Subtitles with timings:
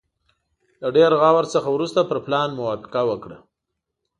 [0.81, 3.37] له ډېر غور څخه وروسته پر پلان موافقه وکړه.